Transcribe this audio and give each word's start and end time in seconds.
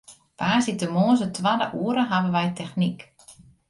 Woansdeitemoarns 0.39 1.21
it 1.25 1.35
twadde 1.37 1.67
oere 1.83 2.03
hawwe 2.09 2.29
wy 2.35 2.45
technyk. 2.57 2.99